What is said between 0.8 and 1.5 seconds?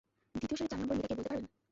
নম্বর মেয়েটা কে বলতে পারবেন?